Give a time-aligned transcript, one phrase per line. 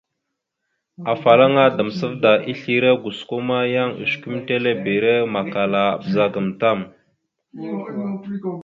[1.13, 6.79] Afalaŋa Damsavda islé gosko ma yan osəkʉmətelebere makala a bəzagaam tam.